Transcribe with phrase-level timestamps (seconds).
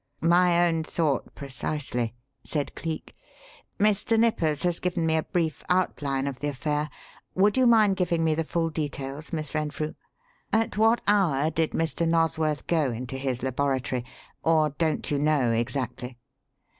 [0.23, 3.15] "My own thought precisely," said Cleek.
[3.77, 4.19] "Mr.
[4.19, 6.89] Nippers has given me a brief outline of the affair
[7.35, 9.93] would you mind giving me the full details, Miss Renfrew?
[10.51, 12.09] At what hour did Mr.
[12.09, 14.03] Nosworth go into his laboratory?
[14.41, 16.17] Or don't you know, exactly?"